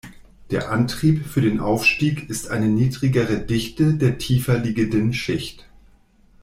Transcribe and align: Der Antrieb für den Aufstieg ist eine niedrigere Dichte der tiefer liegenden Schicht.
Der 0.49 0.71
Antrieb 0.71 1.27
für 1.27 1.41
den 1.41 1.59
Aufstieg 1.59 2.27
ist 2.27 2.47
eine 2.49 2.67
niedrigere 2.67 3.37
Dichte 3.37 3.93
der 3.93 4.17
tiefer 4.17 4.57
liegenden 4.57 5.13
Schicht. 5.13 5.69